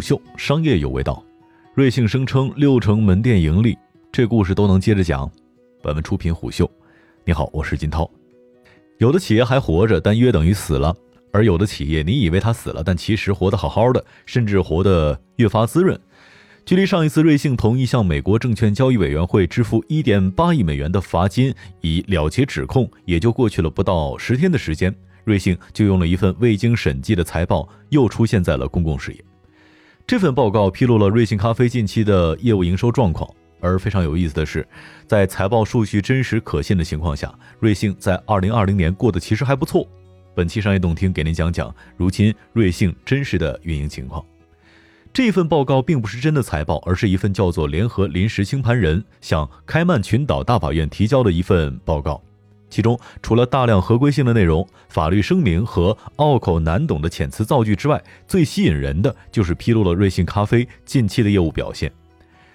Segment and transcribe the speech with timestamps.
[0.00, 1.22] 虎嗅，商业有味道。
[1.74, 3.76] 瑞幸声称六成门店盈利，
[4.10, 5.30] 这故事都能接着讲。
[5.82, 6.68] 本文出品虎嗅。
[7.22, 8.10] 你好，我是金涛。
[8.96, 10.90] 有的企业还活着，但约等于死了；
[11.34, 16.00] 而有的企业，你以为它死了，但其实活得好好的，甚至活得越发滋润。
[16.64, 24.94] 距离上一次瑞幸同意向美国证券交易委员会支付一点八亿美元的罚金以了结指控，也就过去了不到十天的时间，
[25.24, 29.22] 瑞幸就用了一份未经审计的财报又出现在了公共视野。
[30.06, 34.66] 这份报告披露了瑞幸咖啡近期的业务营收状况，而非常有意思的是，
[35.06, 39.86] 在财报数据真实可信的情况下，瑞幸在二零二零年过得其实还不错。
[40.34, 44.24] 本期商业动听给您讲讲如今瑞幸真实的运营情况。
[45.12, 52.20] 这份报告并不是真的财报，而是一份叫做“联合临时清盘人”向开曼群岛大法院提交的一份报告。
[52.70, 61.92] 其中除了大量合规性的内容、法律声明和拗口难懂的遣词造句之外，最吸引人的就是披露了瑞幸咖啡近期的业务表现。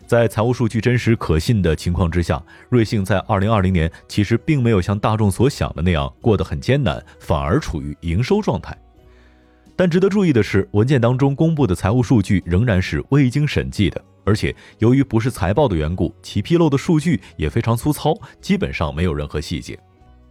[0.07, 8.77] 在财务数据真实可信的情况之下，瑞幸在2020年其实并没有像大众所想的那样过得很艰难，反而处于营收状态。
[9.75, 19.77] 但值得注意的是，文件当中公布的财务数据仍然是未经审计的，而且由于不是财报的缘故，其披露的数据也非常粗糙，基本上没有任何细节。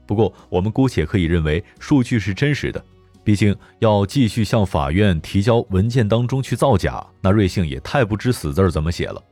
[0.06, 2.84] 不过，我们姑且可以认为数据是真实的，
[3.22, 9.22] 毕竟要继续向法院提交文件当中去造假，那瑞幸也太不知死字儿怎么写了。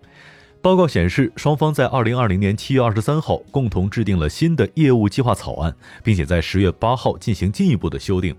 [0.63, 8.35] 报告显示，双方在二零二零年七月二十三号共同制定了新的业务计划草案，并且在十月八号进行进一步的修订。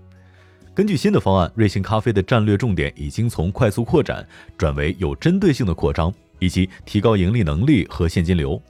[0.74, 8.60] 根据新的方案，瑞幸咖啡的战略重点已经从快速扩展转为有针对性的扩张，以及提高盈利能力和现金流。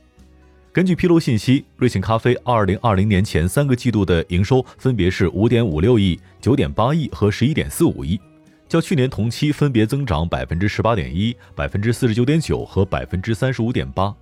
[0.74, 8.20] 根据披露信息，瑞幸咖啡二零二零年前三个季度的营收分别是五点五六亿、九点八亿和十一点四五亿，
[8.68, 14.12] 较去年同期分别增长百分之十八点一、百分之四十九点九和百分之三十五点八。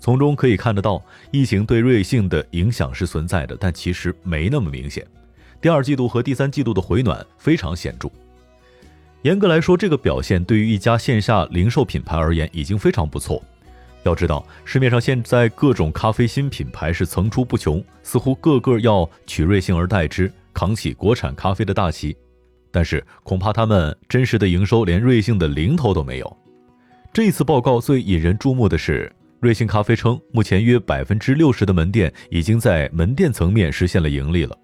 [0.00, 5.06] 从中可以看得到，疫情对瑞幸的影响是存在的，但其实没那么明显。
[5.60, 8.08] 第二季度和第三季度的回暖非常显著。
[9.20, 13.42] 严格来说，这个表现对于一家线下零售品牌而言已经非常不错。
[14.04, 22.16] 要知道，市面上现在各种咖啡新品牌是层出不穷，似乎个个要取瑞幸而代之，扛起国产咖啡的大旗。
[22.70, 26.36] 但是，恐怕他们真实的营收连瑞幸的零头都没有。
[27.12, 34.56] 这次报告最引人注目的是，瑞幸咖啡称，目前约百分之六十的门店已经在门店层面实现了盈利了。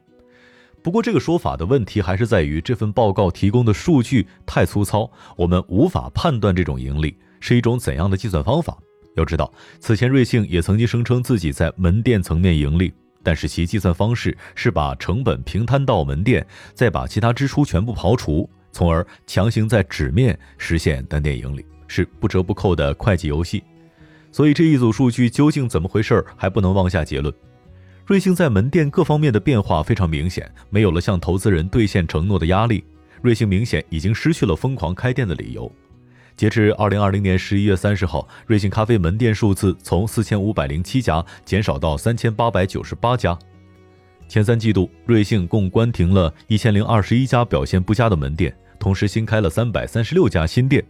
[0.83, 8.79] 不过，这个说法的问题还是在于这份报告提供的数据太粗糙，我们无法判断这种盈利是一种怎样的计算方法。
[9.19, 12.93] 要知道，此前瑞幸也曾经声称自己在门店层面盈利，
[13.23, 23.63] 但是其计算方式是把成本平摊到门店，再把其他支出全部刨除，从而强行在纸面实现单店盈利，是不折不扣的会计游戏。
[24.31, 27.35] 所以这一组数据究竟怎么回事，还不能妄下结论。
[28.07, 32.85] 瑞幸在门店各方面的变化非常明显，没有了向投资人兑现承诺的压力。
[33.21, 35.71] 瑞幸明显已经失去了疯狂开店的理由。
[36.39, 43.37] 截至二零二零年十一月三十号，瑞幸咖啡门店数字从四千五百零七家减少到三千八百九十八家。
[44.29, 50.81] 前三季度，瑞幸共关停了一千零二十一家表现不佳的门店，同时新开了三百三十六家新店。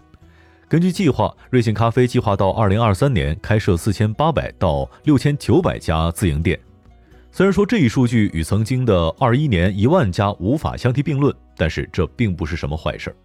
[0.69, 6.61] 根据计划，瑞幸咖啡计划到二零二三年开设四千八百到六千九百家自营店。
[7.33, 13.17] 虽然说这一数据与曾经的二一年一万家无法相提并论，但是这并不是什么坏事儿。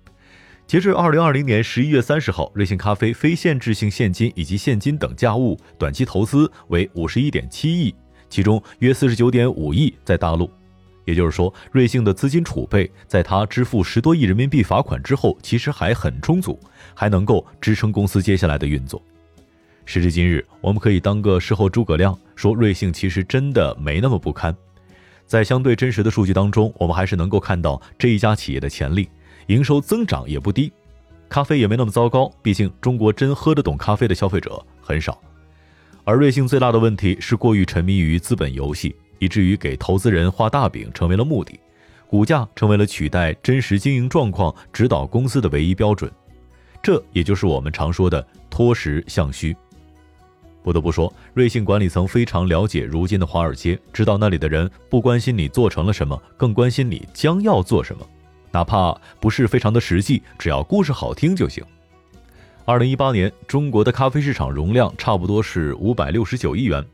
[0.73, 7.93] 截至二零二零年十一月三十号，瑞幸咖啡非限制性现金以及现金等价物短期投资为五十一点七亿，
[8.27, 10.49] 其中约四十九点五亿在大陆。
[11.05, 16.59] 也就是说，瑞幸的资金储备在他支付十多亿人民币罚款之后，其实还很充足，
[16.95, 18.99] 还能够支撑公司接下来的运作。
[19.85, 24.51] 时至今日，我们可以当个事后诸葛亮，说瑞幸其实真的没那么不堪。
[25.27, 29.07] 在相对真实的数据当中，我们还是能够看到这一家企业的潜力，
[29.47, 30.71] 营收增长也不低，
[31.29, 32.31] 咖啡也没那么糟糕。
[32.41, 35.19] 毕竟中国真喝得懂咖啡的消费者很少。
[36.03, 41.57] 而瑞幸最大的问题是过于沉迷于资本游戏，以至于给投资人画大饼成为了目的，
[42.07, 46.11] 股价成为了取代真实经营状况指导公司的唯一标准。
[46.81, 49.55] 这也就是我们常说的脱实向虚。
[50.61, 58.05] 不得不说，瑞幸管理层非常了解如今的华尔街，知道那里的人不关心你做成了什么，更关心你将要做什么，
[58.53, 61.63] 哪怕不是非常的实际，只要故事好听就行。
[62.65, 66.85] 二零一八年，中国的咖啡市场容量差不多是五百六十九亿元，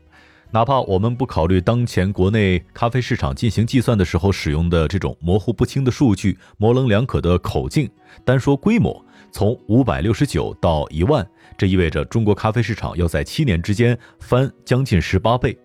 [0.50, 7.88] 哪怕我们不考虑当前国内咖啡市场进行计算的时候使用的这种模糊不清的数据、模棱两可的口径，
[8.24, 11.24] 单说规模，从五百六十九到一万，
[11.58, 15.56] 这意味着中国咖啡市场要在七年之间翻将近十八倍。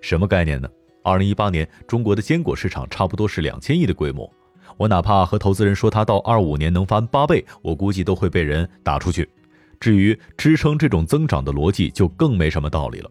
[0.00, 0.68] 什么概念呢？
[1.04, 4.28] 二零一八年中国的坚果市场差不多是两千亿的规模。
[4.82, 9.28] 我哪怕和投资人说它到二五年能翻八倍，我估计都会被人打出去。
[9.78, 13.08] 至于支撑这种增长的逻辑，就更没什么道理了。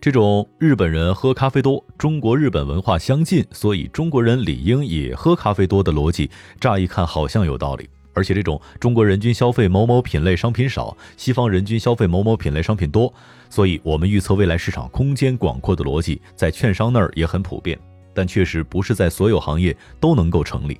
[0.00, 7.86] 这种日本人喝咖啡多，中国日本文化相近，所以中国人理应也喝咖啡多的逻辑，乍一看好像有道理。
[8.14, 13.12] 而且这种中国人均消费某某品类商品少，西方人均消费某某品类商品多，
[13.50, 17.78] 所以我们预测未来市场空间广阔的逻辑，在券商那儿也很普遍，
[18.14, 20.78] 但确实不是在所有行业都能够成立。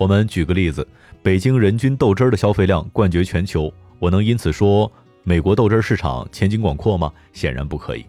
[0.00, 0.88] 我们举个例子，
[1.22, 4.90] 北京人均豆汁儿的消费量冠绝全球，我能因此说
[5.24, 7.12] 美国豆汁儿市场前景广阔吗？
[7.34, 8.06] 显然不可以。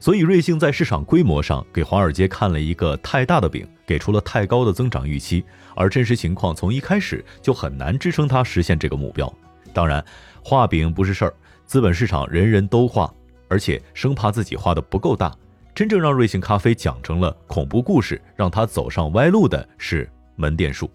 [0.00, 5.44] 所以，瑞幸在市场规模上给华尔街看了一个太大的饼，给出了太高的增长预期，
[5.76, 9.30] 而真实情况从一开始就很难支撑它实现这个目标。
[9.74, 10.02] 当然，
[10.42, 11.34] 画饼不是事儿，
[11.66, 13.12] 资本市场人人都画，
[13.48, 15.30] 而且生怕自己画的不够大。
[15.74, 20.90] 真正让瑞幸咖啡讲成了恐怖故事，让它走上歪路的是门店数。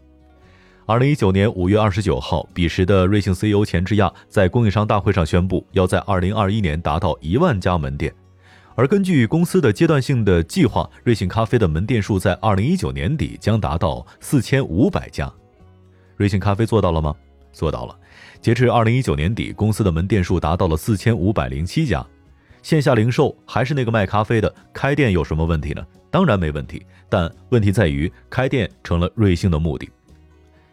[0.85, 8.13] 二零一九年五月二十九号，彼时的瑞幸 CEO 钱志亚在供应商大会上宣布，要在二零二一年达到一万家门店。
[8.75, 15.31] 而根据公司的阶段性的计划，瑞幸咖啡的门店数在二零一九年底将达到四千五百家。
[16.17, 17.15] 瑞幸咖啡做到了吗？
[17.53, 17.97] 做到了。
[18.41, 22.05] 截至二零一九年底，公司的门店数达到了四千五百零七家。
[22.61, 25.81] 线下零售还是那个卖咖啡的，开店有什么问题呢？
[26.11, 29.89] 当然没问题，但问题在于开店成了瑞幸的目的。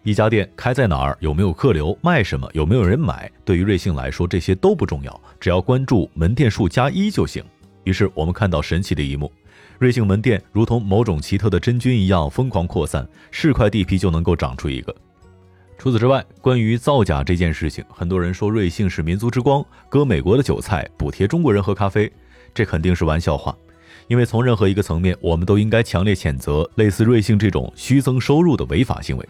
[0.02, 7.44] 一家店开在哪儿，有没有客流，卖什么，有没有人买，对于瑞幸来说这些都不重要，只要关注门店数加一就行。
[7.85, 9.31] 于是我们看到神奇的一幕，
[9.79, 14.94] 瑞幸门店如同某种奇特的真菌一样疯狂扩散，是块地皮就能够长出一个。
[15.76, 22.11] 除此之外，关于造假这件事情，很多人说瑞幸是民族之光，割美国的韭菜，补贴中国人喝咖啡，
[22.55, 23.55] 这肯定是玩笑话。
[24.08, 29.29] 因为从任何一个层面，我们都应该强烈谴责类似瑞幸这种虚增收入的违法行为。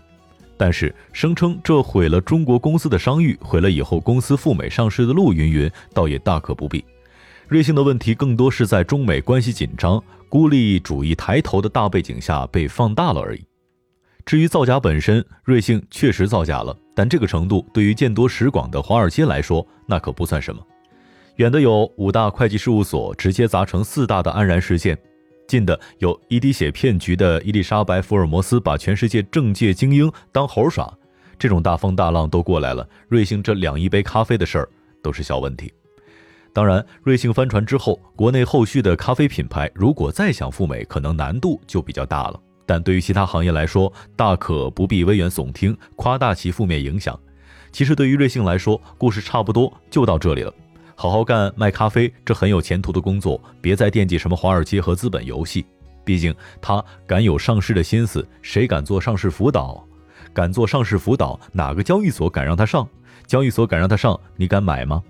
[0.60, 6.84] 但是声称这毁了中国公司的商誉，毁了以后公司赴美上市的路，云云，倒也大可不必。
[7.48, 9.98] 瑞幸的问题更多是在中美关系紧张、
[10.28, 13.42] 孤立主义抬头的大背景下被放大了而已。
[14.26, 20.62] 至于造假本身，瑞幸确实造假了，但这个程度对于见多识广的华尔街来说，那可不算什么。
[21.36, 24.98] 远的有五大会计事务所直接砸成四大的安然事件，
[25.50, 30.88] 近的有一滴血骗局的伊丽莎白·福尔摩斯把全世界政界精英当猴耍，
[31.36, 34.68] 这种大风大浪都过来了，瑞幸这两亿杯咖啡的事儿
[35.02, 35.72] 都是小问题。
[36.52, 42.40] 当然，瑞幸翻船之后，国内后续的咖啡品牌如果再想赴美，可能难度就比较大了。
[42.64, 47.18] 但对于其他行业来说，大可不必危言耸听，夸大其负面影响。
[47.72, 50.54] 其实对于瑞幸来说，故事差不多就到这里了。
[51.00, 55.64] 好好干卖咖啡，这很有前途的工作，别再惦记什么华尔街和资本游戏。
[56.04, 59.82] 毕竟他敢有上市的心思，谁敢做上市辅导？
[60.34, 62.86] 敢做上市辅导，哪个交易所敢让他上？
[63.26, 65.02] 交易所敢让他上，你敢买吗？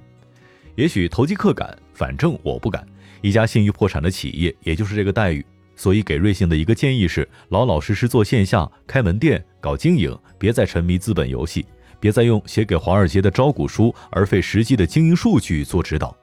[0.76, 2.86] 也许投机客敢，反正我不敢。
[3.20, 5.44] 一家信誉破产的企业，也就是这个待遇。
[5.74, 11.66] 所以给瑞幸的一个建议是：老老实实做线下，开门店，搞经营，别再沉迷资本游戏，
[12.00, 16.16] 别再用写给华尔街的招股书而费实际的经营数据做指导，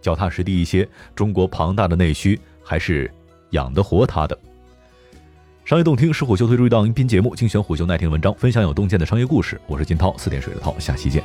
[0.00, 0.88] 脚踏实地一些。
[1.14, 3.12] 中国庞大的内需还是
[3.50, 4.38] 养得活它的。
[5.64, 9.60] 商业洞听是虎嗅推出一档音频节目，精选虎嗅耐听文章，分享有洞见的商业故事。
[9.66, 11.22] 我是金涛，四点水的涛，下期见。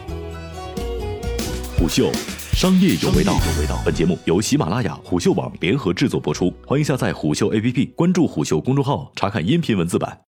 [1.78, 2.12] 虎嗅。
[2.52, 3.40] 商业有味道。
[3.86, 10.18] 本节目由喜马拉雅、虎嗅网联合制作播出，欢迎下载虎嗅 APP，关注虎嗅公众号，查看音频文字版。